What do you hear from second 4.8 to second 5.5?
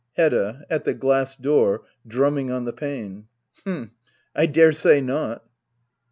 not.